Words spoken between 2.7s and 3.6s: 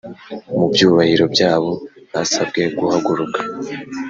guhaguruka